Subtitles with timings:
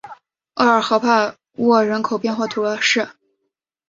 [0.55, 3.07] 厄尔河畔沃人口变化图示